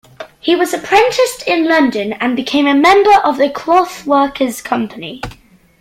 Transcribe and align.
He 0.39 0.55
was 0.55 0.73
apprenticed 0.73 1.43
in 1.47 1.67
London 1.67 2.13
and 2.13 2.35
became 2.35 2.65
a 2.65 2.73
member 2.73 3.13
of 3.23 3.37
the 3.37 3.49
Clothworkers' 3.51 4.63
Company. 4.63 5.21